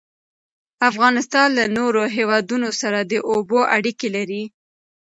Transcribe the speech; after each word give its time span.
افغانستان 0.89 1.47
له 1.57 1.65
نورو 1.77 2.01
هیوادونو 2.15 2.69
سره 2.81 2.99
د 3.11 3.13
اوبو 3.31 3.59
اړیکې 3.75 4.07
لري. 4.15 4.43